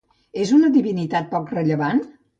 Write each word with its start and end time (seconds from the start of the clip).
És 0.43 0.53
una 0.59 0.71
divinitat 0.77 1.31
poc 1.35 1.53
rellevant? 1.57 2.03